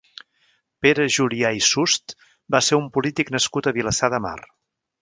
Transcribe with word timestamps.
Pere 0.85 1.05
Julià 1.17 1.51
i 1.59 1.63
Sust 1.67 2.17
va 2.57 2.65
ser 2.71 2.81
un 2.81 2.91
polític 2.97 3.35
nascut 3.39 3.67
a 3.73 3.79
Vilassar 3.79 4.13
de 4.17 4.27
Mar. 4.29 4.39